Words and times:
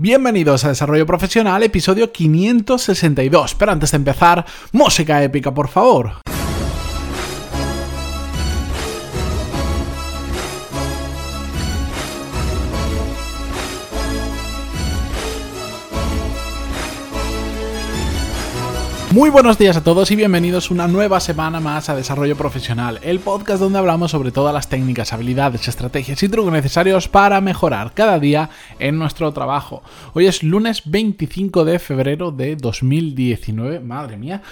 Bienvenidos 0.00 0.64
a 0.64 0.68
Desarrollo 0.68 1.06
Profesional, 1.06 1.60
episodio 1.64 2.12
562. 2.12 3.56
Pero 3.56 3.72
antes 3.72 3.90
de 3.90 3.96
empezar, 3.96 4.46
música 4.70 5.20
épica, 5.24 5.52
por 5.52 5.66
favor. 5.66 6.20
Muy 19.12 19.30
buenos 19.30 19.56
días 19.56 19.74
a 19.74 19.82
todos 19.82 20.10
y 20.10 20.16
bienvenidos 20.16 20.70
una 20.70 20.86
nueva 20.86 21.18
semana 21.20 21.60
más 21.60 21.88
a 21.88 21.96
Desarrollo 21.96 22.36
Profesional, 22.36 23.00
el 23.02 23.20
podcast 23.20 23.58
donde 23.58 23.78
hablamos 23.78 24.10
sobre 24.10 24.32
todas 24.32 24.52
las 24.52 24.68
técnicas, 24.68 25.14
habilidades, 25.14 25.66
estrategias 25.66 26.22
y 26.22 26.28
trucos 26.28 26.52
necesarios 26.52 27.08
para 27.08 27.40
mejorar 27.40 27.94
cada 27.94 28.18
día 28.18 28.50
en 28.78 28.98
nuestro 28.98 29.32
trabajo. 29.32 29.82
Hoy 30.12 30.26
es 30.26 30.42
lunes 30.42 30.82
25 30.84 31.64
de 31.64 31.78
febrero 31.78 32.32
de 32.32 32.56
2019, 32.56 33.80
madre 33.80 34.18
mía, 34.18 34.42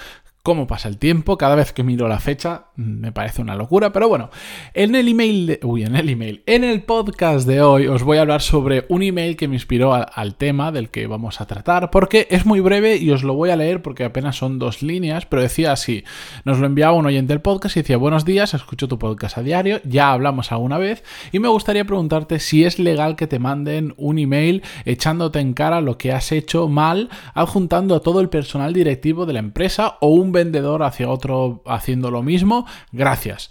cómo 0.47 0.65
pasa 0.65 0.87
el 0.87 0.97
tiempo, 0.97 1.37
cada 1.37 1.55
vez 1.55 1.73
que 1.73 1.83
miro 1.83 2.07
la 2.07 2.19
fecha 2.19 2.67
mm, 2.77 3.01
me 3.01 3.11
parece 3.11 3.41
una 3.41 3.53
locura, 3.53 3.91
pero 3.91 4.07
bueno, 4.07 4.29
en 4.73 4.95
el 4.95 5.09
email, 5.09 5.45
de, 5.45 5.59
uy, 5.61 5.83
en 5.83 5.97
el 5.97 6.07
email, 6.07 6.41
en 6.45 6.63
el 6.63 6.83
podcast 6.83 7.45
de 7.45 7.61
hoy 7.61 7.87
os 7.87 8.01
voy 8.01 8.17
a 8.17 8.21
hablar 8.21 8.41
sobre 8.41 8.85
un 8.87 9.03
email 9.03 9.35
que 9.35 9.49
me 9.49 9.55
inspiró 9.55 9.93
al 9.93 10.35
tema 10.35 10.71
del 10.71 10.87
que 10.87 11.05
vamos 11.05 11.41
a 11.41 11.47
tratar, 11.47 11.91
porque 11.91 12.29
es 12.31 12.45
muy 12.45 12.61
breve 12.61 12.95
y 12.95 13.11
os 13.11 13.23
lo 13.23 13.33
voy 13.33 13.49
a 13.49 13.57
leer 13.57 13.81
porque 13.81 14.05
apenas 14.05 14.37
son 14.37 14.57
dos 14.57 14.81
líneas, 14.81 15.25
pero 15.25 15.41
decía 15.41 15.73
así, 15.73 16.05
nos 16.45 16.59
lo 16.59 16.65
enviaba 16.65 16.95
un 16.95 17.05
oyente 17.05 17.33
del 17.33 17.41
podcast 17.41 17.75
y 17.75 17.81
decía, 17.81 17.97
buenos 17.97 18.23
días, 18.23 18.53
escucho 18.53 18.87
tu 18.87 18.97
podcast 18.97 19.37
a 19.37 19.43
diario, 19.43 19.81
ya 19.83 20.13
hablamos 20.13 20.53
alguna 20.53 20.77
vez 20.77 21.03
y 21.33 21.39
me 21.39 21.49
gustaría 21.49 21.83
preguntarte 21.83 22.39
si 22.39 22.63
es 22.63 22.79
legal 22.79 23.17
que 23.17 23.27
te 23.27 23.39
manden 23.39 23.95
un 23.97 24.17
email 24.17 24.63
echándote 24.85 25.39
en 25.41 25.51
cara 25.51 25.81
lo 25.81 25.97
que 25.97 26.13
has 26.13 26.31
hecho 26.31 26.69
mal, 26.69 27.09
adjuntando 27.33 27.95
a 27.95 27.99
todo 27.99 28.21
el 28.21 28.29
personal 28.29 28.71
directivo 28.71 29.25
de 29.25 29.33
la 29.33 29.39
empresa 29.39 29.97
o 29.99 30.07
un 30.07 30.36
vendedor 30.37 30.83
hacia 30.83 31.09
otro 31.09 31.63
haciendo 31.65 32.11
lo 32.11 32.21
mismo? 32.23 32.65
Gracias. 32.91 33.49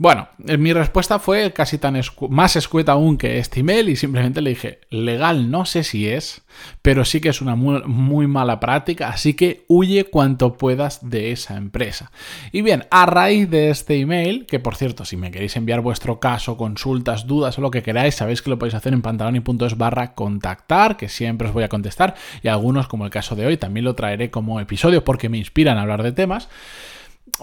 Bueno, 0.00 0.28
eh, 0.46 0.56
mi 0.58 0.72
respuesta 0.72 1.18
fue 1.18 1.52
casi 1.52 1.76
tan 1.76 2.00
más 2.30 2.54
escueta 2.54 2.92
aún 2.92 3.18
que 3.18 3.40
este 3.40 3.60
email 3.60 3.88
y 3.88 3.96
simplemente 3.96 4.40
le 4.40 4.50
dije, 4.50 4.78
legal 4.90 5.50
no 5.50 5.64
sé 5.64 5.82
si 5.82 6.06
es, 6.06 6.42
pero 6.82 7.04
sí 7.04 7.20
que 7.20 7.30
es 7.30 7.42
una 7.42 7.56
muy, 7.56 7.82
muy, 7.84 8.28
mala 8.28 8.60
práctica, 8.60 9.08
así 9.08 9.34
que 9.34 9.64
huye 9.66 10.04
cuanto 10.04 10.56
puedas 10.56 11.10
de 11.10 11.32
esa 11.32 11.56
empresa. 11.56 12.12
Y 12.52 12.62
bien, 12.62 12.86
a 12.92 13.06
raíz 13.06 13.50
de 13.50 13.70
este 13.70 13.98
email, 13.98 14.46
que 14.46 14.60
por 14.60 14.76
cierto, 14.76 15.04
si 15.04 15.16
me 15.16 15.32
queréis 15.32 15.56
enviar 15.56 15.80
vuestro 15.80 16.20
caso, 16.20 16.56
consultas, 16.56 17.26
dudas 17.26 17.58
o 17.58 17.60
lo 17.60 17.72
que 17.72 17.82
queráis, 17.82 18.14
sabéis 18.14 18.40
que 18.40 18.50
lo 18.50 18.58
podéis 18.58 18.76
hacer 18.76 18.92
en 18.92 19.02
pantaloni.es 19.02 19.76
barra 19.76 20.14
contactar, 20.14 20.96
que 20.96 21.08
siempre 21.08 21.48
os 21.48 21.54
voy 21.54 21.64
a 21.64 21.68
contestar, 21.68 22.14
y 22.40 22.46
algunos, 22.46 22.86
como 22.86 23.04
el 23.04 23.10
caso 23.10 23.34
de 23.34 23.46
hoy, 23.46 23.56
también 23.56 23.84
lo 23.84 23.96
traeré 23.96 24.30
como 24.30 24.60
episodio 24.60 25.02
porque 25.02 25.28
me 25.28 25.38
inspiran 25.38 25.76
a 25.76 25.82
hablar 25.82 26.04
de 26.04 26.12
temas. 26.12 26.48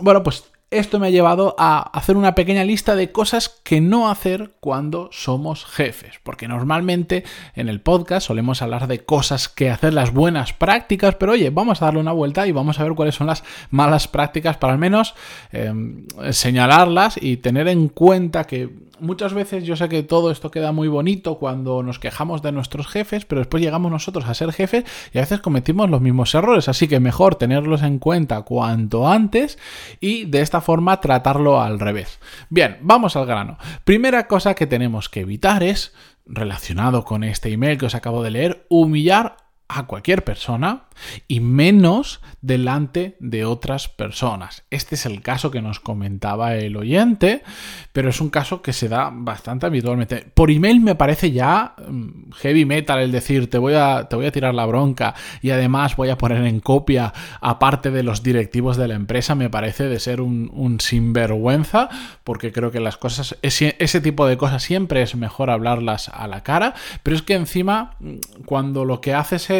Bueno, 0.01 0.23
pues 0.23 0.45
esto 0.71 0.99
me 0.99 1.07
ha 1.07 1.11
llevado 1.11 1.55
a 1.57 1.79
hacer 1.97 2.17
una 2.17 2.35
pequeña 2.35 2.63
lista 2.63 2.95
de 2.95 3.11
cosas 3.11 3.49
que 3.63 3.81
no 3.81 4.09
hacer 4.09 4.55
cuando 4.59 5.09
somos 5.11 5.65
jefes, 5.65 6.19
porque 6.23 6.47
normalmente 6.47 7.23
en 7.53 7.69
el 7.69 7.81
podcast 7.81 8.27
solemos 8.27 8.61
hablar 8.61 8.87
de 8.87 9.05
cosas 9.05 9.47
que 9.47 9.69
hacer 9.69 9.93
las 9.93 10.11
buenas 10.11 10.53
prácticas, 10.53 11.15
pero 11.15 11.33
oye, 11.33 11.49
vamos 11.49 11.81
a 11.81 11.85
darle 11.85 11.99
una 11.99 12.11
vuelta 12.11 12.47
y 12.47 12.51
vamos 12.51 12.79
a 12.79 12.83
ver 12.83 12.93
cuáles 12.93 13.15
son 13.15 13.27
las 13.27 13.43
malas 13.69 14.07
prácticas 14.07 14.57
para 14.57 14.73
al 14.73 14.79
menos 14.79 15.15
em, 15.51 16.05
señalarlas 16.31 17.21
y 17.21 17.37
tener 17.37 17.67
en 17.67 17.87
cuenta 17.87 18.45
que 18.45 18.69
muchas 18.99 19.33
veces 19.33 19.63
yo 19.63 19.75
sé 19.75 19.89
que 19.89 20.03
todo 20.03 20.31
esto 20.31 20.51
queda 20.51 20.71
muy 20.71 20.87
bonito 20.87 21.37
cuando 21.37 21.83
nos 21.83 21.99
quejamos 21.99 22.41
de 22.41 22.51
nuestros 22.51 22.87
jefes, 22.87 23.25
pero 23.25 23.39
después 23.39 23.61
llegamos 23.61 23.91
nosotros 23.91 24.25
a 24.25 24.33
ser 24.33 24.51
jefes 24.51 24.85
y 25.13 25.17
a 25.17 25.21
veces 25.21 25.39
cometimos 25.39 25.89
los 25.89 26.01
mismos 26.01 26.33
errores, 26.35 26.69
así 26.69 26.87
que 26.87 26.99
mejor 26.99 27.35
tenerlos 27.35 27.83
en 27.83 27.99
cuenta 27.99 28.41
cuanto 28.41 29.07
antes 29.07 29.57
y 29.99 30.25
de 30.25 30.41
esta 30.41 30.54
forma 30.61 31.01
tratarlo 31.01 31.61
al 31.61 31.79
revés. 31.79 32.19
Bien, 32.49 32.77
vamos 32.81 33.15
al 33.15 33.25
grano. 33.25 33.57
Primera 33.83 34.27
cosa 34.27 34.55
que 34.55 34.67
tenemos 34.67 35.09
que 35.09 35.21
evitar 35.21 35.63
es, 35.63 35.93
relacionado 36.25 37.03
con 37.03 37.23
este 37.23 37.51
email 37.51 37.77
que 37.77 37.85
os 37.85 37.95
acabo 37.95 38.23
de 38.23 38.31
leer, 38.31 38.65
humillar 38.69 39.37
a 39.67 39.87
cualquier 39.87 40.23
persona 40.23 40.83
y 41.27 41.39
menos 41.39 42.21
delante 42.41 43.17
de 43.19 43.45
otras 43.45 43.89
personas. 43.89 44.63
Este 44.69 44.95
es 44.95 45.05
el 45.05 45.21
caso 45.21 45.51
que 45.51 45.61
nos 45.61 45.79
comentaba 45.79 46.55
el 46.55 46.77
oyente, 46.77 47.43
pero 47.91 48.09
es 48.09 48.21
un 48.21 48.29
caso 48.29 48.61
que 48.61 48.73
se 48.73 48.87
da 48.87 49.09
bastante 49.11 49.65
habitualmente. 49.65 50.25
Por 50.33 50.51
email 50.51 50.81
me 50.81 50.95
parece 50.95 51.31
ya 51.31 51.75
mm, 51.87 52.31
heavy 52.33 52.65
metal 52.65 52.99
el 52.99 53.11
decir 53.11 53.49
te 53.49 53.57
voy 53.57 53.73
a, 53.73 54.07
te 54.07 54.15
voy 54.15 54.27
a 54.27 54.31
tirar 54.31 54.53
la 54.53 54.65
bronca 54.65 55.15
y 55.41 55.49
además 55.49 55.95
voy 55.95 56.09
a 56.09 56.17
poner 56.17 56.45
en 56.45 56.59
copia 56.59 57.13
aparte 57.41 57.91
de 57.91 58.03
los 58.03 58.21
directivos 58.21 58.77
de 58.77 58.87
la 58.87 58.95
empresa, 58.95 59.35
me 59.35 59.49
parece 59.49 59.85
de 59.85 59.99
ser 59.99 60.21
un, 60.21 60.45
sinvergüenza, 60.79 61.89
porque 62.23 62.51
creo 62.51 62.71
que 62.71 62.79
las 62.79 62.97
cosas, 62.97 63.37
ese, 63.41 63.75
ese 63.79 64.01
tipo 64.01 64.27
de 64.27 64.37
cosas 64.37 64.61
siempre 64.61 65.01
es 65.01 65.15
mejor 65.15 65.49
hablarlas 65.49 66.09
a 66.09 66.27
la 66.27 66.43
cara, 66.43 66.73
pero 67.01 67.15
es 67.15 67.21
que 67.21 67.33
encima 67.33 67.95
mm, 67.99 68.15
cuando 68.45 68.85
lo 68.85 69.01
que 69.01 69.13
haces 69.13 69.49
es 69.49 69.54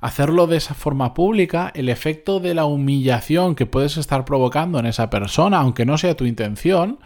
hacerlo 0.00 0.46
de 0.46 0.56
esa 0.56 0.74
forma 0.74 1.14
pública, 1.14 1.72
el 1.74 1.88
efecto 1.88 2.40
de 2.40 2.54
la 2.54 2.64
humillación 2.64 3.54
que 3.54 3.66
puedes 3.66 3.96
estar 3.96 4.24
provocando 4.24 4.78
en 4.78 4.86
esa 4.86 5.10
persona, 5.10 5.58
aunque 5.58 5.86
no 5.86 5.98
sea 5.98 6.16
tu 6.16 6.24
intención, 6.24 6.98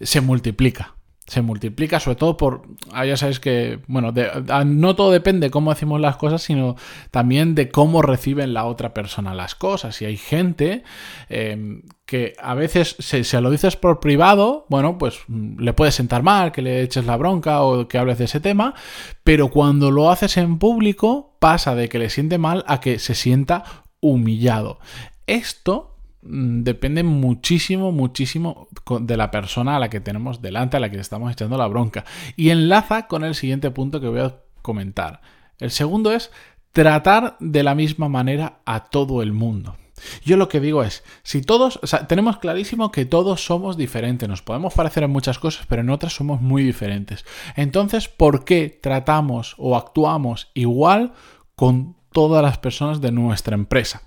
se 0.00 0.20
multiplica. 0.20 0.94
Se 1.26 1.40
multiplica 1.40 2.00
sobre 2.00 2.16
todo 2.16 2.36
por, 2.36 2.62
ah, 2.92 3.06
ya 3.06 3.16
sabéis 3.16 3.38
que, 3.38 3.78
bueno, 3.86 4.12
ah, 4.48 4.64
no 4.64 4.96
todo 4.96 5.12
depende 5.12 5.46
de 5.46 5.50
cómo 5.50 5.70
hacemos 5.70 6.00
las 6.00 6.16
cosas, 6.16 6.42
sino 6.42 6.76
también 7.10 7.54
de 7.54 7.70
cómo 7.70 8.02
reciben 8.02 8.54
la 8.54 8.64
otra 8.64 8.92
persona 8.92 9.34
las 9.34 9.54
cosas. 9.54 10.02
Y 10.02 10.04
hay 10.04 10.16
gente 10.16 10.82
em, 11.28 11.82
que 12.06 12.34
a 12.40 12.54
veces 12.54 12.96
se, 12.98 13.22
se, 13.24 13.40
lo 13.40 13.50
dices 13.50 13.76
por 13.76 14.00
privado, 14.00 14.66
bueno, 14.68 14.98
pues 14.98 15.20
mm, 15.28 15.60
le 15.60 15.72
puede 15.72 15.92
sentar 15.92 16.22
mal 16.22 16.50
que 16.50 16.62
le 16.62 16.82
eches 16.82 17.06
la 17.06 17.16
bronca 17.16 17.62
o 17.62 17.86
que 17.86 17.98
hables 17.98 18.18
de 18.18 18.24
ese 18.24 18.40
tema, 18.40 18.74
pero 19.22 19.48
cuando 19.50 19.90
lo 19.90 20.10
haces 20.10 20.36
en 20.36 20.58
público 20.58 21.36
pasa 21.38 21.74
de 21.74 21.88
que 21.88 21.98
le 21.98 22.10
siente 22.10 22.38
mal 22.38 22.64
a 22.66 22.80
que 22.80 22.98
se 22.98 23.14
sienta 23.14 23.84
humillado. 24.00 24.80
Esto 25.26 25.91
depende 26.22 27.02
muchísimo, 27.02 27.92
muchísimo 27.92 28.68
de 29.00 29.16
la 29.16 29.30
persona 29.30 29.76
a 29.76 29.80
la 29.80 29.90
que 29.90 30.00
tenemos 30.00 30.40
delante, 30.40 30.76
a 30.76 30.80
la 30.80 30.90
que 30.90 30.98
estamos 30.98 31.32
echando 31.32 31.56
la 31.56 31.66
bronca. 31.66 32.04
Y 32.36 32.50
enlaza 32.50 33.08
con 33.08 33.24
el 33.24 33.34
siguiente 33.34 33.70
punto 33.70 34.00
que 34.00 34.08
voy 34.08 34.20
a 34.20 34.36
comentar. 34.62 35.20
El 35.58 35.70
segundo 35.70 36.12
es 36.12 36.30
tratar 36.72 37.36
de 37.40 37.62
la 37.62 37.74
misma 37.74 38.08
manera 38.08 38.60
a 38.64 38.84
todo 38.84 39.22
el 39.22 39.32
mundo. 39.32 39.76
Yo 40.24 40.36
lo 40.36 40.48
que 40.48 40.60
digo 40.60 40.82
es, 40.82 41.04
si 41.22 41.42
todos, 41.42 41.78
tenemos 42.08 42.38
clarísimo 42.38 42.90
que 42.90 43.04
todos 43.04 43.44
somos 43.44 43.76
diferentes, 43.76 44.28
nos 44.28 44.42
podemos 44.42 44.74
parecer 44.74 45.04
en 45.04 45.10
muchas 45.10 45.38
cosas, 45.38 45.66
pero 45.68 45.82
en 45.82 45.90
otras 45.90 46.14
somos 46.14 46.40
muy 46.40 46.64
diferentes. 46.64 47.24
Entonces, 47.54 48.08
¿por 48.08 48.44
qué 48.44 48.80
tratamos 48.82 49.54
o 49.58 49.76
actuamos 49.76 50.50
igual 50.54 51.12
con 51.54 51.96
todas 52.12 52.42
las 52.42 52.58
personas 52.58 53.00
de 53.00 53.12
nuestra 53.12 53.54
empresa? 53.54 54.02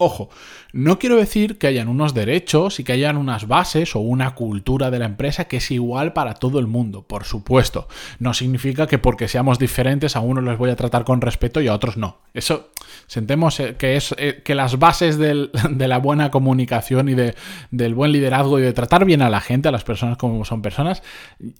Ojo, 0.00 0.30
no 0.72 1.00
quiero 1.00 1.16
decir 1.16 1.58
que 1.58 1.66
hayan 1.66 1.88
unos 1.88 2.14
derechos 2.14 2.78
y 2.78 2.84
que 2.84 2.92
hayan 2.92 3.16
unas 3.16 3.48
bases 3.48 3.96
o 3.96 3.98
una 3.98 4.36
cultura 4.36 4.92
de 4.92 5.00
la 5.00 5.06
empresa 5.06 5.46
que 5.46 5.56
es 5.56 5.72
igual 5.72 6.12
para 6.12 6.34
todo 6.34 6.60
el 6.60 6.68
mundo, 6.68 7.02
por 7.02 7.24
supuesto. 7.24 7.88
No 8.20 8.32
significa 8.32 8.86
que 8.86 8.98
porque 8.98 9.26
seamos 9.26 9.58
diferentes 9.58 10.14
a 10.14 10.20
unos 10.20 10.44
les 10.44 10.56
voy 10.56 10.70
a 10.70 10.76
tratar 10.76 11.02
con 11.02 11.20
respeto 11.20 11.60
y 11.60 11.66
a 11.66 11.74
otros 11.74 11.96
no. 11.96 12.18
Eso, 12.32 12.70
sentemos 13.08 13.58
eh, 13.58 13.74
que 13.76 13.96
es 13.96 14.14
eh, 14.18 14.40
que 14.44 14.54
las 14.54 14.78
bases 14.78 15.18
de 15.18 15.88
la 15.88 15.98
buena 15.98 16.30
comunicación 16.30 17.08
y 17.08 17.14
de, 17.14 17.34
del 17.72 17.96
buen 17.96 18.12
liderazgo 18.12 18.60
y 18.60 18.62
de 18.62 18.72
tratar 18.72 19.04
bien 19.04 19.20
a 19.20 19.30
la 19.30 19.40
gente, 19.40 19.66
a 19.66 19.72
las 19.72 19.82
personas 19.82 20.16
como 20.16 20.44
son 20.44 20.62
personas, 20.62 21.02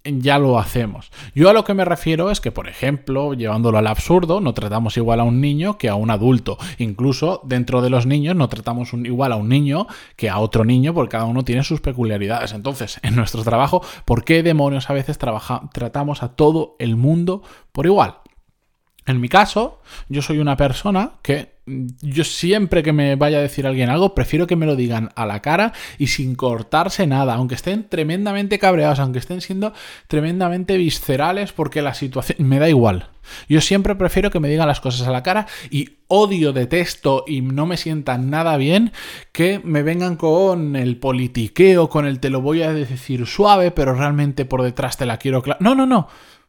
ya 0.04 0.38
lo 0.38 0.60
hacemos. 0.60 1.10
Yo 1.34 1.50
a 1.50 1.52
lo 1.52 1.64
que 1.64 1.74
me 1.74 1.84
refiero 1.84 2.30
es 2.30 2.40
que, 2.40 2.52
por 2.52 2.68
ejemplo, 2.68 3.34
llevándolo 3.34 3.78
al 3.78 3.88
absurdo, 3.88 4.40
no 4.40 4.54
tratamos 4.54 4.96
igual 4.96 5.18
a 5.18 5.24
un 5.24 5.40
niño 5.40 5.76
que 5.76 5.88
a 5.88 5.96
un 5.96 6.10
adulto. 6.10 6.56
Incluso 6.78 7.42
dentro 7.44 7.82
de 7.82 7.90
los 7.90 8.06
niños 8.06 8.27
no 8.34 8.48
tratamos 8.48 8.92
igual 8.92 9.32
a 9.32 9.36
un 9.36 9.48
niño 9.48 9.86
que 10.16 10.28
a 10.28 10.38
otro 10.38 10.64
niño 10.64 10.94
porque 10.94 11.12
cada 11.12 11.24
uno 11.24 11.44
tiene 11.44 11.64
sus 11.64 11.80
peculiaridades. 11.80 12.52
Entonces, 12.52 13.00
en 13.02 13.16
nuestro 13.16 13.42
trabajo, 13.42 13.82
¿por 14.04 14.24
qué 14.24 14.42
demonios 14.42 14.90
a 14.90 14.92
veces 14.92 15.18
tratamos 15.18 16.22
a 16.22 16.28
todo 16.36 16.76
el 16.78 16.96
mundo 16.96 17.42
por 17.72 17.86
igual? 17.86 18.16
En 19.08 19.20
mi 19.22 19.30
caso, 19.30 19.80
yo 20.10 20.20
soy 20.20 20.38
una 20.38 20.58
persona 20.58 21.12
que 21.22 21.56
yo 21.64 22.24
siempre 22.24 22.82
que 22.82 22.92
me 22.92 23.16
vaya 23.16 23.38
a 23.38 23.42
decir 23.42 23.66
alguien 23.66 23.88
algo, 23.88 24.14
prefiero 24.14 24.46
que 24.46 24.54
me 24.54 24.66
lo 24.66 24.76
digan 24.76 25.10
a 25.16 25.24
la 25.24 25.40
cara 25.40 25.72
y 25.96 26.08
sin 26.08 26.34
cortarse 26.34 27.06
nada, 27.06 27.34
aunque 27.34 27.54
estén 27.54 27.88
tremendamente 27.88 28.58
cabreados, 28.58 28.98
aunque 28.98 29.18
estén 29.18 29.40
siendo 29.40 29.72
tremendamente 30.08 30.76
viscerales, 30.76 31.52
porque 31.52 31.80
la 31.80 31.94
situación 31.94 32.46
me 32.46 32.58
da 32.58 32.68
igual. 32.68 33.08
Yo 33.48 33.62
siempre 33.62 33.94
prefiero 33.94 34.30
que 34.30 34.40
me 34.40 34.48
digan 34.50 34.68
las 34.68 34.80
cosas 34.80 35.08
a 35.08 35.12
la 35.12 35.22
cara 35.22 35.46
y 35.70 35.96
odio, 36.08 36.52
detesto 36.52 37.24
y 37.26 37.40
no 37.40 37.64
me 37.64 37.78
sientan 37.78 38.28
nada 38.28 38.58
bien 38.58 38.92
que 39.32 39.58
me 39.64 39.82
vengan 39.82 40.16
con 40.16 40.76
el 40.76 40.98
politiqueo, 40.98 41.88
con 41.88 42.06
el 42.06 42.20
te 42.20 42.28
lo 42.28 42.42
voy 42.42 42.62
a 42.62 42.74
decir 42.74 43.26
suave, 43.26 43.70
pero 43.70 43.94
realmente 43.94 44.44
por 44.44 44.62
detrás 44.62 44.98
te 44.98 45.06
la 45.06 45.16
quiero 45.16 45.40
claro. 45.40 45.60
No, 45.60 45.74
no, 45.74 45.86
no 45.86 46.08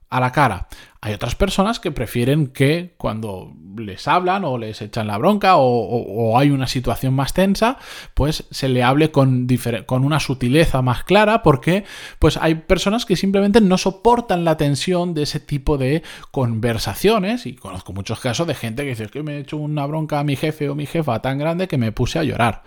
a 0.09 0.19
la 0.19 0.31
cara. 0.31 0.67
Hay 1.01 1.13
otras 1.13 1.35
personas 1.35 1.79
que 1.79 1.91
prefieren 1.91 2.47
que 2.47 2.95
cuando 2.97 3.53
les 3.77 4.07
hablan 4.07 4.43
o 4.43 4.57
les 4.57 4.81
echan 4.81 5.07
la 5.07 5.17
bronca 5.17 5.53
o, 5.55 6.37
hay 6.37 6.49
una 6.49 6.67
situación 6.67 7.13
más 7.13 7.33
tensa, 7.33 7.77
pues 8.13 8.43
se 8.51 8.67
le 8.67 8.83
hable 8.83 9.11
con, 9.11 9.47
con, 9.85 10.03
una 10.03 10.19
sutileza 10.19 10.81
más 10.81 11.03
clara 11.05 11.41
porque 11.41 11.85
pues 12.19 12.35
hay 12.37 12.55
personas 12.55 13.05
que 13.05 13.15
simplemente 13.15 13.61
no 13.61 13.77
soportan 13.77 14.43
la 14.43 14.57
tensión 14.57 15.13
de 15.13 15.23
ese 15.23 15.39
tipo 15.39 15.77
de 15.77 16.03
conversaciones 16.31 17.45
y 17.45 17.53
conozco 17.53 17.93
muchos 17.93 18.19
casos 18.19 18.45
de 18.47 18.55
gente 18.55 18.83
que 18.83 18.89
dice 18.89 19.07
que 19.07 19.23
me 19.23 19.37
he 19.37 19.39
hecho 19.39 19.55
una 19.55 19.85
bronca 19.85 20.19
a 20.19 20.23
mi 20.25 20.35
jefe 20.35 20.69
o 20.69 20.75
mi 20.75 20.85
jefa 20.85 21.21
tan 21.21 21.37
grande 21.37 21.69
que 21.69 21.77
me 21.77 21.93
puse 21.93 22.19
a 22.19 22.23
llorar 22.23 22.63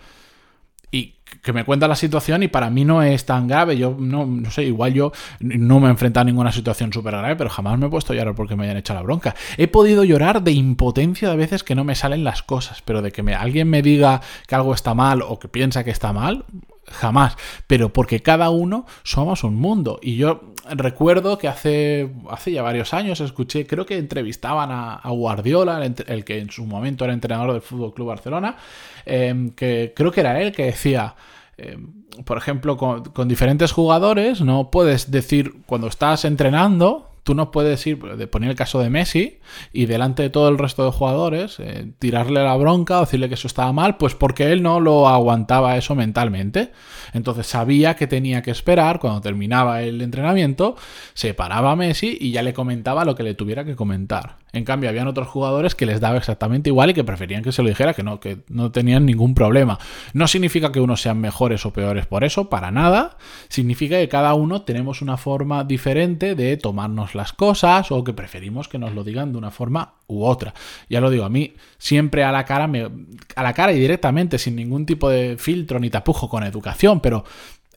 y 0.93 1.15
que 1.43 1.53
me 1.53 1.65
cuenta 1.65 1.89
la 1.89 1.97
situación 1.97 2.43
y 2.43 2.49
para 2.49 2.71
mí 2.71 2.85
no 2.85 3.03
es 3.03 3.25
tan 3.25 3.49
grave. 3.49 3.77
Yo 3.77 3.97
no, 3.99 4.27
no 4.27 4.50
sé, 4.50 4.65
igual 4.65 4.93
yo 4.93 5.12
no 5.41 5.81
me 5.81 5.89
he 5.89 5.91
enfrentado 5.91 6.23
a 6.23 6.25
ninguna 6.25 6.53
situación 6.53 6.93
súper 6.93 7.17
grave, 7.17 7.35
pero 7.35 7.50
jamás 7.50 7.79
me 7.79 7.87
he 7.87 7.91
puesto 7.91 8.12
a 8.12 8.17
llorar 8.17 8.35
porque 8.35 8.55
me 8.55 8.65
hayan 8.65 8.77
hecho 8.77 8.94
la 8.94 9.03
bronca. 9.03 9.35
He 9.56 9.67
podido 9.67 10.05
llorar 10.05 10.43
de 10.43 10.53
impotencia 10.53 11.31
de 11.31 11.37
veces 11.37 11.65
que 11.65 11.75
no 11.75 11.83
me 11.83 11.94
salen 11.94 12.23
las 12.23 12.43
cosas, 12.43 12.83
pero 12.83 13.03
de 13.03 13.11
que 13.11 13.23
alguien 13.35 13.69
me 13.69 13.83
diga 13.83 14.21
que 14.47 14.55
algo 14.55 14.75
está 14.75 14.94
mal 14.94 15.23
o 15.23 15.39
que 15.39 15.49
piensa 15.49 15.83
que 15.83 15.91
está 15.91 16.12
mal, 16.12 16.44
jamás. 16.87 17.37
Pero 17.67 17.93
porque 17.93 18.20
cada 18.20 18.50
uno 18.50 18.87
somos 19.02 19.44
un 19.44 19.56
mundo. 19.56 19.99
Y 20.02 20.17
yo 20.17 20.52
recuerdo 20.70 21.38
que 21.38 21.49
hace, 21.49 22.11
hace 22.31 22.52
ya 22.52 22.62
varios 22.62 22.94
años 22.94 23.20
escuché, 23.20 23.67
creo 23.67 23.87
que 23.87 23.99
entrevistaban 23.99 24.70
a, 24.73 25.00
Guardiola, 25.11 25.84
el, 25.84 26.25
que 26.25 26.38
en 26.38 26.50
su 26.50 26.64
momento 26.64 27.05
era 27.05 27.12
entrenador 27.12 27.52
del 27.52 27.62
Fútbol 27.62 27.94
Club 27.94 28.08
Barcelona, 28.08 28.56
em, 29.05 29.50
que 29.50 29.93
creo 29.94 30.11
que 30.11 30.20
era 30.20 30.40
él 30.40 30.52
que 30.52 30.64
decía. 30.64 31.14
Em, 31.56 32.02
por 32.25 32.37
ejemplo, 32.37 32.76
con, 32.76 33.05
con 33.05 33.29
diferentes 33.29 33.73
jugadores, 33.73 34.40
no 34.40 34.70
puedes 34.70 35.11
decir 35.11 35.62
cuando 35.67 35.87
estás 35.87 36.25
entrenando, 36.25 37.12
Tú 37.23 37.35
no 37.35 37.51
puedes 37.51 37.87
ir, 37.87 37.99
de 38.03 38.27
poner 38.27 38.51
el 38.51 38.57
caso 38.57 38.81
de 38.81 38.91
Messi, 38.91 39.39
y 39.73 39.87
delante 39.87 40.23
de 40.23 40.31
todo 40.31 40.49
el 40.49 40.59
resto 40.59 40.85
de 40.85 40.91
jugadores, 40.91 41.59
eh, 41.61 41.93
tirarle 41.99 42.43
la 42.43 42.57
bronca 42.57 42.99
o 42.99 43.01
decirle 43.03 43.29
que 43.29 43.35
eso 43.35 43.47
estaba 43.47 43.73
mal, 43.73 43.97
pues 43.97 44.15
porque 44.15 44.53
él 44.53 44.63
no 44.63 44.81
lo 44.81 45.09
aguantaba 45.09 45.77
eso 45.77 45.95
mentalmente. 45.95 46.73
Entonces 47.13 47.47
sabía 47.47 47.95
que 47.95 48.07
tenía 48.07 48.43
que 48.43 48.51
esperar, 48.51 48.99
cuando 48.99 49.21
terminaba 49.21 49.83
el 49.83 50.03
entrenamiento, 50.03 50.77
se 51.15 51.35
paraba 51.35 51.73
a 51.73 51.77
Messi 51.77 52.19
y 52.21 52.33
ya 52.33 52.43
le 52.43 52.53
comentaba 52.53 53.05
lo 53.05 53.15
que 53.15 53.23
le 53.23 53.35
tuviera 53.35 53.65
que 53.65 53.77
comentar. 53.77 54.42
En 54.53 54.65
cambio, 54.65 54.91
habían 54.91 55.09
otros 55.09 55.29
jugadores 55.29 55.75
que 55.75 55.87
les 55.87 56.01
daba 56.01 56.19
exactamente 56.19 56.69
igual 56.69 56.91
y 56.91 56.95
que 56.95 57.05
preferían 57.05 57.43
que 57.43 57.53
se 57.53 57.63
lo 57.63 57.71
dijera, 57.71 57.95
que 57.95 58.03
no, 58.03 58.21
que 58.21 58.39
no 58.49 58.71
tenían 58.71 59.07
ningún 59.07 59.35
problema. 59.35 59.79
No 60.13 60.27
significa 60.29 60.73
que 60.73 60.81
unos 60.81 61.01
sean 61.01 61.19
mejores 61.21 61.65
o 61.65 61.73
peores 61.73 62.07
por 62.07 62.23
eso, 62.23 62.51
para 62.51 62.71
nada. 62.71 63.17
Significa 63.49 63.97
que 63.97 64.09
cada 64.09 64.35
uno 64.35 64.63
tenemos 64.63 65.01
una 65.01 65.17
forma 65.17 65.65
diferente 65.65 66.35
de 66.35 66.57
tomarnos 66.59 67.15
las 67.15 67.33
cosas 67.33 67.91
o 67.91 68.05
que 68.05 68.13
preferimos 68.13 68.69
que 68.69 68.79
nos 68.79 68.95
lo 68.95 69.05
digan 69.05 69.33
de 69.33 69.39
una 69.39 69.51
forma 69.51 69.95
u 70.07 70.25
otra. 70.25 70.53
Ya 70.91 71.01
lo 71.01 71.09
digo, 71.09 71.25
a 71.25 71.31
mí 71.31 71.55
siempre 71.79 72.23
a 72.23 72.31
la 72.31 72.45
cara, 72.45 72.67
me, 72.67 72.91
a 73.35 73.43
la 73.43 73.55
cara 73.55 73.73
y 73.73 73.79
directamente, 73.79 74.39
sin 74.39 74.57
ningún 74.57 74.85
tipo 74.85 75.09
de 75.09 75.37
filtro 75.39 75.81
ni 75.81 75.89
tapujo 75.89 76.29
con 76.29 76.45
educación, 76.45 77.01
pero 77.01 77.25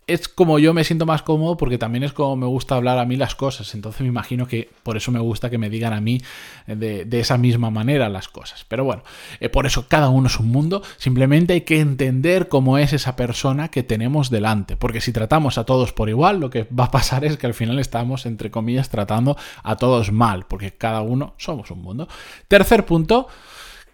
es 0.08 0.28
como 0.28 0.60
yo 0.60 0.74
me 0.74 0.84
siento 0.84 1.08
más 1.08 1.24
cómodo 1.24 1.58
porque 1.58 1.80
también 1.80 2.04
es 2.04 2.14
como 2.14 2.36
me 2.36 2.46
gusta 2.46 2.76
hablar 2.76 3.00
a 3.00 3.06
mí 3.06 3.16
las 3.16 3.34
cosas. 3.34 3.74
Entonces 3.74 4.02
me 4.02 4.08
imagino 4.08 4.48
que 4.48 4.70
por 4.84 4.98
eso 4.98 5.12
me 5.12 5.20
gusta 5.20 5.50
que 5.50 5.58
me 5.58 5.70
digan 5.70 5.94
a 5.94 6.02
mí 6.02 6.22
de, 6.68 7.08
esa 7.12 7.38
misma 7.38 7.72
manera 7.72 8.08
las 8.10 8.28
cosas. 8.28 8.66
Pero 8.68 8.84
bueno, 8.84 9.04
eh, 9.40 9.50
por 9.50 9.66
eso 9.66 9.88
cada 9.88 10.10
uno 10.10 10.28
es 10.28 10.40
un 10.40 10.50
mundo. 10.50 10.84
Simplemente 10.98 11.54
hay 11.54 11.62
que 11.62 11.80
entender 11.80 12.50
cómo 12.50 12.78
es 12.78 12.94
esa 12.94 13.16
persona 13.16 13.70
que 13.70 13.82
tenemos 13.82 14.30
delante. 14.30 14.78
Porque 14.78 15.02
si 15.02 15.12
tratamos 15.12 15.58
a 15.58 15.64
todos 15.64 15.92
por 15.92 16.10
igual, 16.10 16.40
lo 16.40 16.52
que 16.52 16.68
va 16.78 16.86
a 16.86 16.92
pasar 16.92 17.26
es 17.26 17.38
que 17.38 17.48
al 17.48 17.56
final 17.56 17.80
estamos, 17.80 18.28
entre 18.28 18.52
comillas, 18.52 18.90
tratando 18.90 19.38
a 19.64 19.76
todos 19.76 20.12
mal. 20.12 20.46
Porque 20.46 20.72
cada 20.72 21.02
uno 21.02 21.34
somos 21.38 21.72
un 21.72 21.82
mundo. 21.82 22.08
Tercer 22.48 22.86
punto 22.86 23.28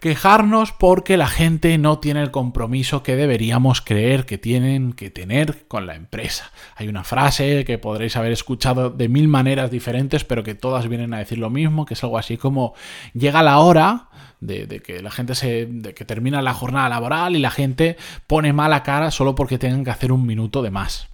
quejarnos 0.02 0.72
porque 0.72 1.16
la 1.16 1.28
gente 1.28 1.78
no 1.78 2.00
tiene 2.00 2.22
el 2.22 2.32
compromiso 2.32 3.04
que 3.04 3.14
deberíamos 3.14 3.80
creer 3.80 4.26
que 4.26 4.36
tienen 4.36 4.94
que 4.94 5.10
tener 5.10 5.68
con 5.68 5.86
la 5.86 5.94
empresa. 5.94 6.50
Hay 6.74 6.88
una 6.88 7.04
frase 7.04 7.64
que 7.64 7.78
podréis 7.78 8.16
haber 8.16 8.32
escuchado 8.32 8.90
de 8.90 9.08
mil 9.08 9.28
maneras 9.28 9.70
diferentes, 9.70 10.24
pero 10.24 10.42
que 10.42 10.56
todas 10.56 10.88
vienen 10.88 11.14
a 11.14 11.18
decir 11.18 11.38
lo 11.38 11.50
mismo, 11.50 11.86
que 11.86 11.94
es 11.94 12.02
algo 12.02 12.18
así 12.18 12.36
como 12.36 12.74
llega 13.14 13.44
la 13.44 13.60
hora 13.60 14.08
de, 14.40 14.82
que 14.84 15.02
la 15.02 15.12
gente 15.12 15.36
se. 15.36 15.66
de 15.66 15.94
que 15.94 16.04
termina 16.04 16.42
la 16.42 16.52
jornada 16.52 16.88
laboral 16.88 17.36
y 17.36 17.38
la 17.38 17.52
gente 17.52 17.96
pone 18.26 18.52
mala 18.52 18.82
cara 18.82 19.12
solo 19.12 19.36
porque 19.36 19.56
tengan 19.56 19.84
que 19.84 19.90
hacer 19.90 20.10
un 20.10 20.26
minuto 20.26 20.62
de 20.62 20.72
más. 20.72 21.10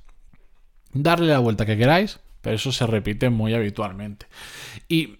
Darle 0.95 1.27
la 1.27 1.41
vuelta 1.41 1.67
que 1.67 1.77
queráis, 1.77 2.21
pero 2.41 2.57
eso 2.57 2.73
se 2.73 2.87
repite 2.87 3.29
muy 3.29 3.53
habitualmente. 3.53 4.25
Y 4.89 5.19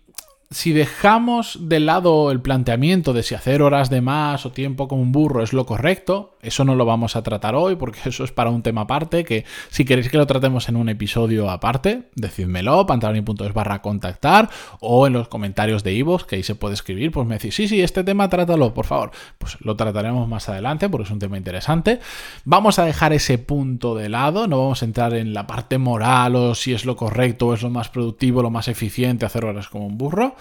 si 0.51 0.73
dejamos 0.73 1.59
de 1.69 1.79
lado 1.79 2.31
el 2.31 2.41
planteamiento 2.41 3.13
de 3.13 3.23
si 3.23 3.35
hacer 3.35 3.61
horas 3.61 3.91
de 3.91 4.01
más 4.01 4.47
o 4.47 4.53
tiempo 4.53 4.89
como 4.89 5.03
un 5.03 5.13
burro 5.13 5.43
es 5.43 5.53
lo 5.53 5.67
correcto, 5.67 6.39
eso 6.41 6.65
no 6.65 6.75
lo 6.75 6.87
vamos 6.87 7.17
a 7.17 7.23
tratar 7.23 7.55
hoy 7.55 7.77
porque 7.77 8.01
eso 8.09 8.25
es 8.25 8.33
para 8.33 8.49
un 8.49 8.63
tema 8.63 8.83
aparte, 8.83 9.25
que 9.25 9.45
si 9.69 9.85
queréis 9.85 10.09
que 10.09 10.17
lo 10.17 10.27
tratemos 10.27 10.69
en 10.71 10.77
un 10.77 10.89
episodio 10.89 11.51
aparte, 11.51 12.09
decídmelo, 12.15 12.87
pantaloni.es 12.87 13.53
barra 13.53 13.83
contactar 13.83 14.49
o 14.81 15.07
en 15.07 15.13
los 15.13 15.29
comentarios 15.29 15.85
de 15.85 15.93
Ivo, 15.93 16.19
que 16.19 16.37
ahí 16.37 16.43
se 16.43 16.55
puede 16.55 16.75
escribir, 16.75 17.13
pues 17.13 17.27
me 17.27 17.35
decís, 17.35 17.55
sí, 17.55 17.69
sí, 17.69 17.83
este 17.83 18.03
tema 18.03 18.29
trátalo, 18.29 18.73
por 18.73 18.87
favor. 18.87 19.11
Pues 19.37 19.59
lo 19.61 19.77
trataremos 19.77 20.27
más 20.29 20.49
adelante 20.49 20.89
porque 20.89 21.05
es 21.05 21.11
un 21.11 21.19
tema 21.19 21.37
interesante. 21.37 22.01
Vamos 22.45 22.79
a 22.79 22.85
dejar 22.85 23.13
ese 23.13 23.37
punto 23.37 23.95
de 23.95 24.09
lado, 24.09 24.47
no 24.47 24.59
vamos 24.59 24.83
a 24.83 24.87
entrar 24.87 25.15
en 25.15 25.35
la 25.35 25.47
parte 25.47 25.77
moral 25.77 26.37
o 26.37 26.55
si 26.55 26.73
es 26.73 26.87
lo 26.87 26.97
correcto 26.97 27.49
o 27.49 27.55
es 27.55 27.63
lo 27.63 27.71
más 27.71 27.91
productivo, 27.91 28.43
lo 28.43 28.51
más 28.51 28.69
eficiente 28.69 29.27
hacer 29.27 29.45
horas 29.45 29.69
como 29.69 29.87
un 29.87 29.99
burro. 29.99 30.37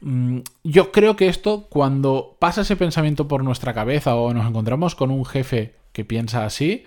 Mm, 0.00 0.40
yo 0.64 0.92
creo 0.92 1.16
que 1.16 1.28
esto, 1.28 1.66
cuando 1.68 2.36
pasa 2.38 2.60
ese 2.62 2.76
pensamiento 2.76 3.28
por 3.28 3.42
nuestra 3.42 3.74
cabeza 3.74 4.14
o 4.14 4.32
nos 4.32 4.46
encontramos 4.46 4.94
con 4.94 5.10
un 5.10 5.24
jefe 5.24 5.74
que 5.92 6.04
piensa 6.04 6.44
así, 6.44 6.84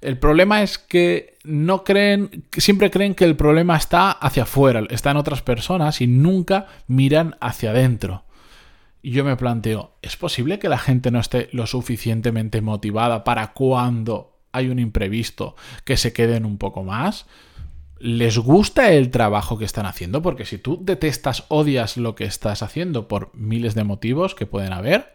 el 0.00 0.18
problema 0.18 0.62
es 0.62 0.76
que 0.76 1.38
no 1.44 1.82
creen, 1.82 2.44
siempre 2.58 2.90
creen 2.90 3.14
que 3.14 3.24
el 3.24 3.36
problema 3.36 3.76
está 3.76 4.10
hacia 4.10 4.42
afuera, 4.42 4.82
está 4.90 5.10
en 5.10 5.16
otras 5.16 5.40
personas 5.40 6.02
y 6.02 6.06
nunca 6.06 6.66
miran 6.86 7.36
hacia 7.40 7.70
adentro. 7.70 8.24
Y 9.00 9.12
yo 9.12 9.24
me 9.24 9.36
planteo, 9.36 9.92
¿es 10.02 10.16
posible 10.16 10.58
que 10.58 10.68
la 10.68 10.78
gente 10.78 11.10
no 11.10 11.20
esté 11.20 11.48
lo 11.52 11.66
suficientemente 11.66 12.60
motivada 12.60 13.24
para 13.24 13.52
cuando 13.52 14.36
hay 14.52 14.68
un 14.68 14.78
imprevisto 14.78 15.56
que 15.84 15.96
se 15.96 16.12
queden 16.12 16.44
un 16.44 16.58
poco 16.58 16.82
más? 16.84 17.26
Les 17.98 18.38
gusta 18.38 18.92
el 18.92 19.10
trabajo 19.10 19.58
que 19.58 19.64
están 19.64 19.86
haciendo, 19.86 20.22
porque 20.22 20.44
si 20.44 20.58
tú 20.58 20.78
detestas, 20.82 21.44
odias 21.48 21.96
lo 21.96 22.14
que 22.14 22.24
estás 22.24 22.62
haciendo 22.62 23.08
por 23.08 23.30
miles 23.34 23.74
de 23.74 23.84
motivos 23.84 24.34
que 24.34 24.46
pueden 24.46 24.72
haber, 24.72 25.14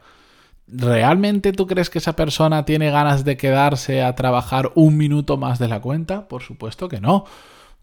¿realmente 0.67 1.51
tú 1.51 1.67
crees 1.67 1.89
que 1.89 1.99
esa 1.99 2.15
persona 2.15 2.65
tiene 2.65 2.91
ganas 2.91 3.25
de 3.25 3.37
quedarse 3.37 4.01
a 4.03 4.15
trabajar 4.15 4.71
un 4.75 4.97
minuto 4.97 5.37
más 5.37 5.59
de 5.59 5.67
la 5.67 5.81
cuenta? 5.81 6.27
Por 6.27 6.41
supuesto 6.41 6.89
que 6.89 7.01
no. 7.01 7.25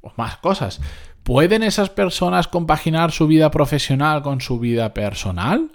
O 0.00 0.12
más 0.16 0.36
cosas. 0.38 0.80
¿Pueden 1.22 1.62
esas 1.62 1.90
personas 1.90 2.46
compaginar 2.46 3.10
su 3.10 3.26
vida 3.26 3.50
profesional 3.50 4.22
con 4.22 4.40
su 4.40 4.58
vida 4.60 4.94
personal? 4.94 5.70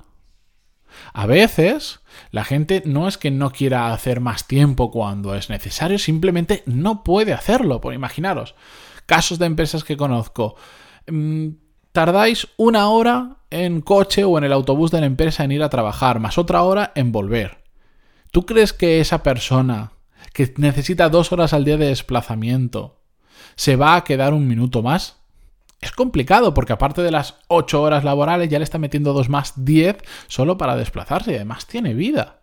A 1.13 1.25
veces 1.25 2.00
la 2.32 2.44
gente 2.44 2.84
no 2.86 3.08
es 3.08 3.18
que 3.18 3.32
no 3.32 3.51
quiera 3.51 3.94
hacer 3.94 4.20
más 4.20 4.48
tiempo 4.48 4.92
cuando 4.92 5.36
es 5.36 5.50
necesario, 5.50 6.00
simplemente 6.00 6.63
no 6.66 7.04
puede 7.04 7.34
hacerlo. 7.34 7.82
Por 7.82 7.94
imaginaros, 7.94 8.56
casos 9.12 9.39
de 9.39 9.46
empresas 9.46 9.84
que 9.84 9.98
conozco. 9.98 10.56
Mm, 11.06 11.50
tardáis 11.91 12.48
una 12.56 12.88
hora 12.88 13.39
en 13.50 13.82
coche 13.82 14.24
o 14.24 14.38
en 14.38 14.46
el 14.46 14.53
autobús 14.53 14.89
de 14.89 15.01
la 15.01 15.06
empresa 15.06 15.44
en 15.44 15.51
ir 15.51 15.63
a 15.63 15.70
trabajar, 15.70 16.22
más 16.22 16.38
otra 16.38 16.62
hora 16.63 16.94
en 16.96 17.12
volver. 17.12 17.62
¿Tú 18.32 18.46
crees 18.46 18.72
que 18.72 19.01
esa 19.01 19.22
persona 19.22 19.91
que 20.32 20.53
necesita 20.56 21.10
dos 21.10 21.34
horas 21.34 21.51
al 21.51 21.65
día 21.65 21.75
de 21.75 21.88
desplazamiento 21.88 23.01
se 23.58 23.75
va 23.75 23.98
a 23.98 24.06
quedar 24.06 24.34
un 24.34 24.48
minuto 24.48 24.82
más? 24.82 25.18
Es 25.82 25.91
complicado 25.91 26.53
porque 26.53 26.72
aparte 26.72 27.01
de 27.01 27.12
las 27.12 27.36
ocho 27.50 27.82
horas 27.82 28.06
laborales 28.06 28.48
ya 28.48 28.60
le 28.60 28.63
está 28.63 28.77
metiendo 28.77 29.12
dos 29.12 29.27
más 29.27 29.65
diez 29.65 29.98
solo 30.27 30.58
para 30.58 30.77
desplazarse 30.77 31.34
y 31.34 31.36
además 31.36 31.68
tiene 31.68 31.94
vida. 31.94 32.40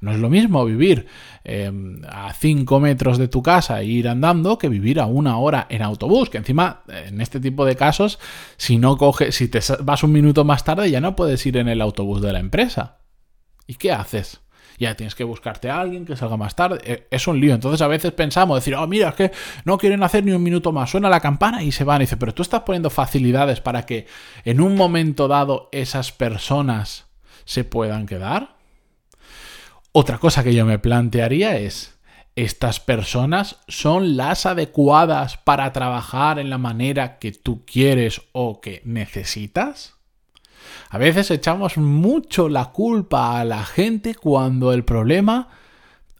No 0.00 0.12
es 0.12 0.18
lo 0.18 0.28
mismo 0.30 0.64
vivir 0.64 1.06
em, 1.44 2.02
a 2.08 2.32
5 2.32 2.80
metros 2.80 3.18
de 3.18 3.28
tu 3.28 3.42
casa 3.42 3.80
e 3.80 3.86
ir 3.86 4.08
andando 4.08 4.58
que 4.58 4.68
vivir 4.68 5.00
a 5.00 5.06
una 5.06 5.38
hora 5.38 5.66
en 5.70 5.82
autobús, 5.82 6.30
que 6.30 6.38
encima 6.38 6.82
en 6.88 7.20
este 7.20 7.40
tipo 7.40 7.64
de 7.64 7.76
casos, 7.76 8.18
si 8.56 8.78
no 8.78 8.96
coges, 8.96 9.34
si 9.34 9.48
te 9.48 9.60
vas 9.80 10.02
un 10.02 10.12
minuto 10.12 10.44
más 10.44 10.64
tarde 10.64 10.90
ya 10.90 11.00
no 11.00 11.16
puedes 11.16 11.44
ir 11.46 11.56
en 11.56 11.68
el 11.68 11.80
autobús 11.80 12.20
de 12.22 12.32
la 12.32 12.40
empresa. 12.40 12.98
¿Y 13.66 13.74
qué 13.74 13.92
haces? 13.92 14.40
Ya 14.78 14.94
tienes 14.94 15.14
que 15.14 15.24
buscarte 15.24 15.70
a 15.70 15.80
alguien 15.80 16.04
que 16.04 16.16
salga 16.16 16.36
más 16.36 16.54
tarde. 16.54 16.78
E, 16.84 17.06
es 17.10 17.26
un 17.26 17.40
lío. 17.40 17.54
Entonces 17.54 17.80
a 17.80 17.88
veces 17.88 18.12
pensamos, 18.12 18.56
decir, 18.58 18.74
oh, 18.74 18.86
mira, 18.86 19.10
es 19.10 19.14
que 19.14 19.32
no 19.64 19.78
quieren 19.78 20.02
hacer 20.02 20.24
ni 20.24 20.32
un 20.32 20.42
minuto 20.42 20.72
más. 20.72 20.90
Suena 20.90 21.08
la 21.08 21.20
campana 21.20 21.62
y 21.62 21.72
se 21.72 21.84
van. 21.84 22.02
Y 22.02 22.04
dice, 22.04 22.16
pero 22.16 22.34
tú 22.34 22.42
estás 22.42 22.62
poniendo 22.62 22.90
facilidades 22.90 23.60
para 23.60 23.86
que 23.86 24.06
en 24.44 24.60
un 24.60 24.74
momento 24.74 25.28
dado 25.28 25.68
esas 25.72 26.12
personas 26.12 27.06
se 27.44 27.64
puedan 27.64 28.06
quedar. 28.06 28.55
Otra 29.98 30.18
cosa 30.18 30.44
que 30.44 30.54
yo 30.54 30.66
me 30.66 30.78
plantearía 30.78 31.56
es, 31.56 31.98
¿estas 32.34 32.80
personas 32.80 33.60
son 33.66 34.18
las 34.18 34.44
adecuadas 34.44 35.38
para 35.38 35.72
trabajar 35.72 36.38
en 36.38 36.50
la 36.50 36.58
manera 36.58 37.18
que 37.18 37.32
tú 37.32 37.64
quieres 37.64 38.20
o 38.32 38.60
que 38.60 38.82
necesitas? 38.84 39.94
A 40.90 40.98
veces 40.98 41.30
echamos 41.30 41.78
mucho 41.78 42.50
la 42.50 42.72
culpa 42.72 43.40
a 43.40 43.46
la 43.46 43.64
gente 43.64 44.14
cuando 44.14 44.74
el 44.74 44.84
problema 44.84 45.48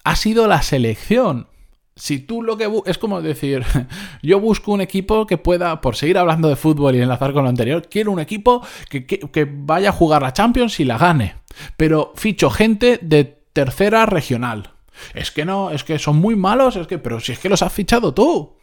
ha 0.04 0.16
sido 0.16 0.46
la 0.46 0.62
selección. 0.62 1.48
Si 1.96 2.18
tú 2.18 2.42
lo 2.42 2.56
que 2.56 2.70
es 2.86 2.96
como 2.96 3.20
decir, 3.20 3.62
yo 4.22 4.40
busco 4.40 4.72
un 4.72 4.80
equipo 4.80 5.26
que 5.26 5.36
pueda, 5.36 5.82
por 5.82 5.96
seguir 5.96 6.16
hablando 6.16 6.48
de 6.48 6.56
fútbol 6.56 6.94
y 6.94 7.02
enlazar 7.02 7.34
con 7.34 7.42
lo 7.42 7.50
anterior, 7.50 7.86
quiero 7.90 8.10
un 8.10 8.20
equipo 8.20 8.66
que, 8.88 9.04
que 9.04 9.46
vaya 9.46 9.90
a 9.90 9.92
jugar 9.92 10.22
la 10.22 10.32
Champions 10.32 10.80
y 10.80 10.86
la 10.86 10.96
gane. 10.96 11.34
Pero 11.76 12.14
ficho 12.16 12.48
gente 12.48 12.98
de 13.02 13.35
tercera 13.56 14.04
regional. 14.04 14.74
Es 15.14 15.30
que 15.30 15.46
no, 15.46 15.70
es 15.70 15.82
que 15.82 15.98
son 15.98 16.16
muy 16.16 16.36
malos, 16.36 16.76
es 16.76 16.86
que, 16.86 16.98
pero 16.98 17.20
si 17.20 17.32
es 17.32 17.38
que 17.38 17.48
los 17.48 17.62
has 17.62 17.72
fichado 17.72 18.12
tú. 18.12 18.58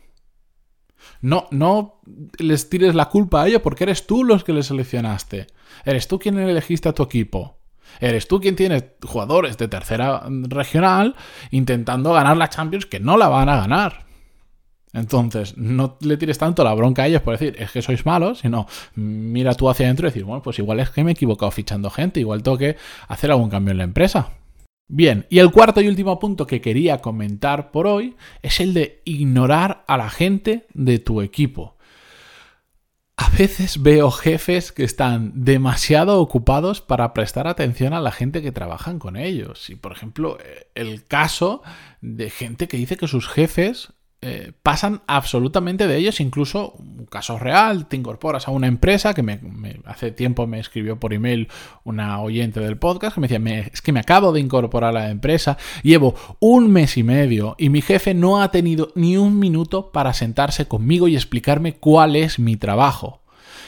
No, 1.20 1.48
no 1.50 2.00
les 2.38 2.70
tires 2.70 2.94
la 2.94 3.10
culpa 3.10 3.42
a 3.42 3.48
ellos 3.48 3.62
porque 3.64 3.86
eres 3.86 4.06
tú 4.06 4.24
los 4.24 4.44
que 4.44 4.54
les 4.54 4.68
seleccionaste. 4.68 5.48
Eres 5.84 6.08
tú 6.08 6.20
quien 6.20 6.38
elegiste 6.38 6.90
a 6.90 6.94
tu 6.94 7.02
equipo. 7.02 7.58
Eres 8.00 8.28
tú 8.28 8.40
quien 8.40 8.56
tiene 8.56 8.94
jugadores 9.04 9.58
de 9.58 9.68
tercera 9.68 10.28
regional 10.28 11.16
intentando 11.50 12.14
ganar 12.14 12.38
la 12.38 12.50
Champions 12.50 12.86
que 12.86 13.00
no 13.00 13.18
la 13.18 13.30
van 13.30 13.50
a 13.50 13.58
ganar. 13.58 14.06
Entonces, 14.94 15.58
no 15.58 15.98
le 16.02 16.18
tires 16.18 16.38
tanto 16.38 16.64
la 16.64 16.76
bronca 16.76 17.02
a 17.02 17.08
ellos 17.08 17.24
por 17.24 17.34
decir, 17.34 17.56
es 17.58 17.72
que 17.72 17.82
sois 17.82 18.06
malos, 18.06 18.40
sino 18.40 18.68
mira 18.94 19.56
tú 19.56 19.68
hacia 19.70 19.88
adentro 19.88 20.06
y 20.06 20.12
decir, 20.12 20.24
bueno, 20.24 20.44
pues 20.44 20.60
igual 20.60 20.80
es 20.82 20.92
que 20.92 21.04
me 21.04 21.12
he 21.12 21.14
equivocado 21.14 21.50
fichando 21.50 21.90
gente, 21.90 22.20
igual 22.20 22.44
tengo 22.44 22.60
que 22.60 22.78
hacer 23.08 23.32
algún 23.32 23.50
cambio 23.50 23.72
en 23.72 23.80
la 23.80 23.86
empresa. 23.86 24.34
Bien, 24.88 25.26
y 25.30 25.40
el 25.40 25.52
cuarto 25.52 25.82
y 25.82 25.88
último 25.88 26.20
punto 26.20 26.46
que 26.46 26.62
quería 26.62 27.00
comentar 27.00 27.72
por 27.72 27.88
hoy 27.88 28.16
es 28.42 28.60
el 28.60 28.74
de 28.74 29.02
ignorar 29.06 29.84
a 29.88 29.98
la 29.98 30.10
gente 30.10 30.68
de 30.74 31.00
tu 31.00 31.22
equipo. 31.22 31.78
A 33.16 33.30
veces 33.30 33.82
veo 33.82 34.12
jefes 34.12 34.72
que 34.72 34.84
están 34.84 35.32
demasiado 35.46 36.20
ocupados 36.20 36.82
para 36.82 37.14
prestar 37.14 37.48
atención 37.48 37.94
a 37.94 38.02
la 38.02 38.12
gente 38.12 38.42
que 38.42 38.52
trabajan 38.52 39.00
con 39.00 39.16
ellos. 39.16 39.70
Y 39.70 39.76
por 39.76 39.92
ejemplo, 39.92 40.38
el 40.76 41.06
caso 41.06 41.62
de 42.02 42.30
gente 42.30 42.68
que 42.68 42.78
dice 42.78 42.98
que 42.98 43.08
sus 43.08 43.28
jefes 43.28 43.94
eh, 44.26 44.54
pasan 44.64 45.02
absolutamente 45.06 45.86
de 45.86 45.98
ellos, 45.98 46.22
incluso 46.22 46.76
un 46.80 47.06
caso 47.08 47.38
real, 47.38 47.88
te 47.88 47.98
incorporas 47.98 48.48
a 48.48 48.52
una 48.52 48.68
empresa 48.68 49.14
que 49.14 49.22
me, 49.22 49.42
hace 49.84 50.12
tiempo 50.12 50.48
me 50.48 50.62
escribió 50.62 50.98
por 50.98 51.14
email 51.14 51.50
una 51.84 52.22
oyente 52.22 52.62
del 52.62 52.78
podcast 52.78 53.16
que 53.16 53.20
me 53.20 53.28
decía, 53.28 53.70
es 53.74 53.82
que 53.82 53.92
me 53.92 54.00
acabo 54.00 54.32
de 54.32 54.40
incorporar 54.40 54.92
a 54.92 55.02
la 55.02 55.10
empresa, 55.10 55.58
llevo 55.82 56.16
un 56.40 56.72
mes 56.72 56.96
y 56.96 57.04
medio 57.04 57.56
y 57.58 57.68
mi 57.68 57.82
jefe 57.82 58.14
no 58.14 58.42
ha 58.42 58.50
tenido 58.50 58.94
ni 58.96 59.18
un 59.18 59.40
minuto 59.40 59.92
para 59.92 60.14
sentarse 60.14 60.70
conmigo 60.70 61.10
y 61.10 61.16
explicarme 61.18 61.74
cuál 61.74 62.16
es 62.16 62.40
mi 62.40 62.56
trabajo. 62.56 63.24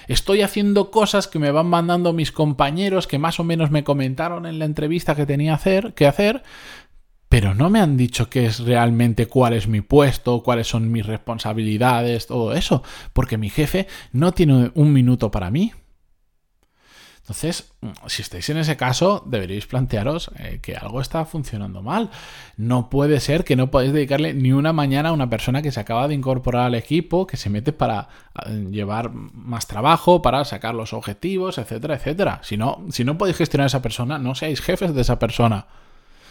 Estoy 0.07 0.41
haciendo 0.41 0.91
cosas 0.91 1.27
que 1.27 1.39
me 1.39 1.51
van 1.51 1.67
mandando 1.67 2.13
mis 2.13 2.31
compañeros 2.31 3.07
que 3.07 3.17
más 3.17 3.39
o 3.39 3.43
menos 3.43 3.71
me 3.71 3.83
comentaron 3.83 4.45
en 4.45 4.59
la 4.59 4.65
entrevista 4.65 5.15
que 5.15 5.25
tenía 5.25 5.59
que 5.95 6.07
hacer, 6.07 6.43
pero 7.35 7.53
no 7.53 7.69
me 7.69 7.81
han 7.81 7.97
dicho 7.97 8.29
qué 8.29 8.45
es 8.45 8.61
realmente 8.61 9.25
cuál 9.25 9.51
es 9.51 9.67
mi 9.67 9.81
puesto, 9.81 10.41
cuáles 10.41 10.67
son 10.67 10.89
mis 10.89 11.05
responsabilidades, 11.05 12.27
todo 12.27 12.53
eso, 12.53 12.81
porque 13.11 13.37
mi 13.37 13.49
jefe 13.49 13.87
no 14.13 14.31
tiene 14.31 14.71
un 14.73 14.93
minuto 14.93 15.31
para 15.31 15.51
mí. 15.51 15.73
Entonces, 17.17 17.73
si 18.07 18.21
estáis 18.21 18.49
en 18.51 18.55
ese 18.55 18.77
caso, 18.77 19.21
deberéis 19.25 19.65
plantearos 19.65 20.31
eh, 20.39 20.59
que 20.61 20.77
algo 20.77 21.01
está 21.01 21.25
funcionando 21.25 21.81
mal. 21.81 22.09
No 22.55 22.89
puede 22.89 23.19
ser 23.19 23.43
que 23.43 23.57
no 23.57 23.69
podáis 23.69 23.91
dedicarle 23.91 24.33
ni 24.33 24.53
una 24.53 24.71
mañana 24.71 25.09
a 25.09 25.11
una 25.11 25.29
persona 25.29 25.61
que 25.61 25.73
se 25.73 25.81
acaba 25.81 26.07
de 26.07 26.15
incorporar 26.15 26.67
al 26.67 26.75
equipo, 26.75 27.27
que 27.27 27.35
se 27.35 27.49
mete 27.49 27.73
para 27.73 28.07
eh, 28.45 28.69
llevar 28.71 29.11
más 29.11 29.67
trabajo, 29.67 30.21
para 30.21 30.45
sacar 30.45 30.73
los 30.73 30.93
objetivos, 30.93 31.57
etcétera, 31.57 31.95
etcétera. 31.95 32.39
Si 32.43 32.55
no, 32.55 32.85
si 32.91 33.03
no 33.03 33.17
podéis 33.17 33.35
gestionar 33.35 33.65
a 33.65 33.67
esa 33.67 33.81
persona, 33.81 34.19
no 34.19 34.35
seáis 34.35 34.61
jefes 34.61 34.95
de 34.95 35.01
esa 35.01 35.19
persona. 35.19 35.67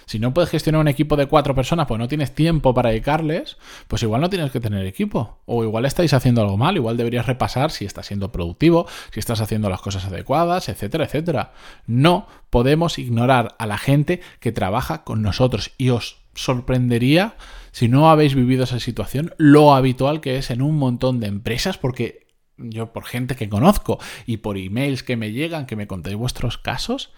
Si 0.06 0.18
no 0.18 0.34
puedes 0.34 0.50
gestionar 0.50 0.80
un 0.80 0.88
equipo 0.88 1.16
de 1.16 1.26
cuatro 1.26 1.54
personas, 1.54 1.86
pues 1.86 1.98
no 1.98 2.08
tienes 2.08 2.34
tiempo 2.34 2.74
para 2.74 2.90
dedicarles, 2.90 3.56
pues 3.88 4.02
igual 4.02 4.20
no 4.20 4.30
tienes 4.30 4.50
que 4.50 4.60
tener 4.60 4.86
equipo. 4.86 5.40
O 5.46 5.64
igual 5.64 5.86
estáis 5.86 6.12
haciendo 6.12 6.42
algo 6.42 6.56
mal, 6.56 6.76
igual 6.76 6.96
deberías 6.96 7.26
repasar 7.26 7.70
si 7.70 7.84
estás 7.84 8.06
siendo 8.06 8.32
productivo, 8.32 8.86
si 9.12 9.20
estás 9.20 9.40
haciendo 9.40 9.68
las 9.68 9.80
cosas 9.80 10.04
adecuadas, 10.06 10.68
etcétera, 10.68 11.04
etcétera. 11.04 11.52
No 11.86 12.26
podemos 12.50 12.98
ignorar 12.98 13.54
a 13.58 13.66
la 13.66 13.78
gente 13.78 14.20
que 14.40 14.52
trabaja 14.52 15.04
con 15.04 15.22
nosotros 15.22 15.72
y 15.78 15.90
os 15.90 16.24
sorprendería 16.34 17.36
si 17.72 17.88
no 17.88 18.10
habéis 18.10 18.34
vivido 18.34 18.64
esa 18.64 18.78
situación, 18.78 19.34
lo 19.36 19.74
habitual 19.74 20.20
que 20.20 20.36
es 20.36 20.50
en 20.50 20.62
un 20.62 20.76
montón 20.76 21.18
de 21.18 21.26
empresas, 21.26 21.76
porque 21.76 22.26
yo 22.56 22.92
por 22.92 23.04
gente 23.04 23.34
que 23.34 23.48
conozco 23.48 23.98
y 24.26 24.38
por 24.38 24.58
emails 24.58 25.02
que 25.02 25.16
me 25.16 25.32
llegan, 25.32 25.66
que 25.66 25.76
me 25.76 25.86
contéis 25.86 26.16
vuestros 26.16 26.56
casos, 26.56 27.12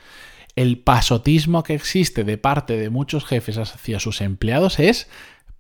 el 0.57 0.79
pasotismo 0.79 1.63
que 1.63 1.75
existe 1.75 2.25
de 2.25 2.39
parte 2.39 2.77
de 2.77 2.91
muchos 2.91 3.25
jefes 3.25 3.59
hacia 3.59 4.01
sus 4.01 4.23
empleados 4.23 4.81
es 4.81 5.09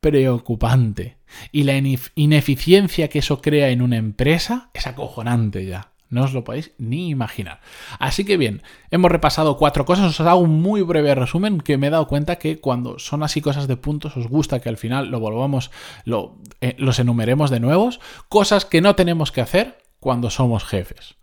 preocupante. 0.01 1.19
Y 1.53 1.65
la 1.65 1.77
ineficiencia 2.15 3.09
que 3.09 3.19
eso 3.19 3.43
crea 3.43 3.69
en 3.69 3.83
una 3.83 3.97
empresa 3.97 4.71
es 4.73 4.87
acojonante 4.87 5.67
ya. 5.67 5.93
No 6.09 6.23
os 6.23 6.33
lo 6.33 6.45
podéis 6.45 6.73
ni 6.79 7.09
imaginar. 7.09 7.61
Así 7.99 8.25
que 8.25 8.37
bien, 8.37 8.63
hemos 8.91 9.11
repasado 9.11 9.57
cuatro 9.59 9.85
cosas. 9.85 10.07
Os 10.07 10.21
hago 10.21 10.39
un 10.39 10.63
muy 10.63 10.83
breve 10.83 11.15
resumen 11.17 11.61
que 11.61 11.79
me 11.79 11.89
he 11.89 11.91
dado 11.91 12.07
cuenta 12.07 12.37
que 12.37 12.61
cuando 12.61 12.99
son 13.01 13.25
así 13.25 13.41
cosas 13.41 13.67
de 13.67 13.77
puntos 13.77 14.17
os 14.17 14.29
gusta 14.29 14.61
que 14.61 14.69
al 14.69 14.77
final 14.77 15.09
lo 15.09 15.19
volvamos, 15.19 15.73
lo, 16.05 16.37
eh, 16.61 16.77
los 16.79 17.01
enumeremos 17.01 17.51
de 17.51 17.61
nuevos. 17.61 18.01
Cosas 18.29 18.65
que 18.65 18.81
no 18.81 18.95
tenemos 18.95 19.33
que 19.33 19.41
hacer 19.41 19.79
cuando 19.99 20.31
somos 20.31 20.65
jefes. 20.65 21.17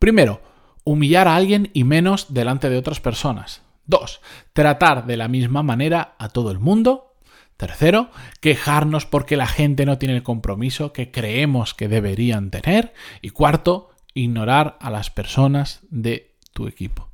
Primero, 0.00 0.42
humillar 0.86 1.28
a 1.28 1.36
alguien 1.36 1.70
y 1.74 1.84
menos 1.84 2.32
delante 2.32 2.70
de 2.70 2.78
otras 2.78 3.00
personas. 3.00 3.62
2. 3.86 4.20
Tratar 4.52 5.04
de 5.04 5.16
la 5.16 5.28
misma 5.28 5.62
manera 5.62 6.14
a 6.18 6.28
todo 6.28 6.50
el 6.50 6.60
mundo. 6.60 7.16
Tercero, 7.56 8.10
quejarnos 8.40 9.04
porque 9.04 9.36
la 9.36 9.46
gente 9.46 9.84
no 9.84 9.98
tiene 9.98 10.14
el 10.14 10.22
compromiso 10.22 10.92
que 10.92 11.10
creemos 11.10 11.74
que 11.74 11.88
deberían 11.88 12.50
tener. 12.50 12.94
Y 13.20 13.30
cuarto, 13.30 13.90
ignorar 14.14 14.78
a 14.80 14.90
las 14.90 15.10
personas 15.10 15.80
de 15.90 16.36
tu 16.52 16.68
equipo. 16.68 17.10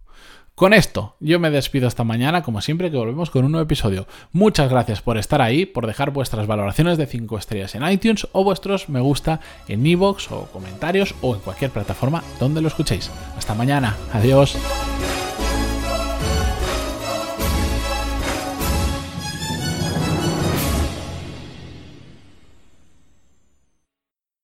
Con 0.54 0.74
esto, 0.74 1.16
yo 1.18 1.40
me 1.40 1.50
despido 1.50 1.88
esta 1.88 2.04
mañana, 2.04 2.42
como 2.42 2.60
siempre, 2.60 2.90
que 2.90 2.96
volvemos 2.98 3.30
con 3.30 3.44
un 3.46 3.52
nuevo 3.52 3.64
episodio. 3.64 4.06
Muchas 4.32 4.68
gracias 4.68 5.00
por 5.00 5.16
estar 5.16 5.40
ahí, 5.40 5.64
por 5.64 5.86
dejar 5.86 6.10
vuestras 6.10 6.46
valoraciones 6.46 6.98
de 6.98 7.06
5 7.06 7.38
estrellas 7.38 7.74
en 7.74 7.88
iTunes 7.88 8.28
o 8.32 8.44
vuestros 8.44 8.90
me 8.90 9.00
gusta 9.00 9.40
en 9.66 9.86
iVoox 9.86 10.30
o 10.30 10.46
comentarios 10.52 11.14
o 11.22 11.34
en 11.34 11.40
cualquier 11.40 11.70
plataforma 11.70 12.22
donde 12.38 12.60
lo 12.60 12.68
escuchéis. 12.68 13.10
Hasta 13.36 13.54
mañana, 13.54 13.96
adiós. 14.12 14.58